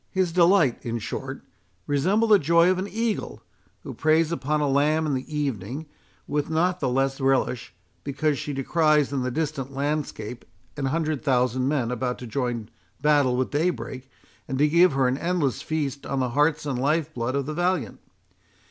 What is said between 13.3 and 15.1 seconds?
with daybreak, and to give her